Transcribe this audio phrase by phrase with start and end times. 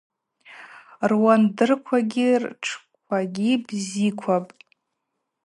[1.09, 4.57] Руандырквагьи ртшквагьи бзиквапӏ.